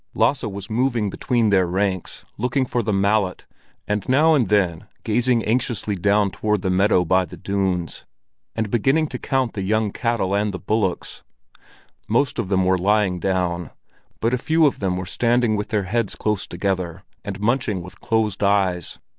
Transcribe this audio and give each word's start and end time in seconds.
Lasse 0.15 0.41
was 0.45 0.67
moving 0.67 1.11
between 1.11 1.51
their 1.51 1.67
ranks, 1.67 2.25
looking 2.35 2.65
for 2.65 2.81
the 2.81 2.91
mallet, 2.91 3.45
and 3.87 4.09
now 4.09 4.33
and 4.33 4.49
then 4.49 4.87
gazing 5.03 5.45
anxiously 5.45 5.95
down 5.95 6.31
towards 6.31 6.63
the 6.63 6.71
meadow 6.71 7.05
by 7.05 7.23
the 7.23 7.37
dunes, 7.37 8.03
and 8.55 8.71
beginning 8.71 9.05
to 9.09 9.19
count 9.19 9.53
the 9.53 9.61
young 9.61 9.91
cattle 9.91 10.33
and 10.33 10.55
the 10.55 10.59
bullocks. 10.59 11.21
Most 12.07 12.39
of 12.39 12.49
them 12.49 12.65
were 12.65 12.79
lying 12.79 13.19
down, 13.19 13.69
but 14.21 14.33
a 14.33 14.39
few 14.39 14.65
of 14.65 14.79
them 14.79 14.97
were 14.97 15.05
standing 15.05 15.55
with 15.55 15.69
their 15.69 15.83
heads 15.83 16.15
close 16.15 16.47
together, 16.47 17.03
and 17.23 17.39
munching 17.39 17.83
with 17.83 18.01
closed 18.01 18.41
eyes. 18.41 18.97